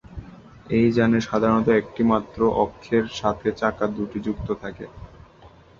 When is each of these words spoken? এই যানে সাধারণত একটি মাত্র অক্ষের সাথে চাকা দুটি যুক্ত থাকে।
এই 0.69 0.87
যানে 0.93 1.17
সাধারণত 1.21 1.67
একটি 1.81 2.01
মাত্র 2.11 2.39
অক্ষের 2.63 3.05
সাথে 3.19 3.47
চাকা 3.57 3.85
দুটি 3.95 4.19
যুক্ত 4.25 4.47
থাকে। 4.63 4.85